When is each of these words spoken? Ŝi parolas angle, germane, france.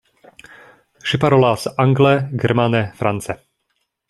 Ŝi 1.11 1.19
parolas 1.25 1.67
angle, 1.85 2.15
germane, 2.45 2.85
france. 3.03 3.39